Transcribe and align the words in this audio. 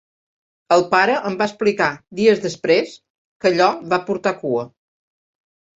El 0.75 0.85
pare 0.93 1.17
em 1.31 1.35
va 1.41 1.47
explicar, 1.51 1.89
dies 2.21 2.41
després, 2.49 2.97
que 3.43 3.53
allò 3.53 3.71
va 3.95 4.05
portar 4.11 4.37
cua. 4.45 4.71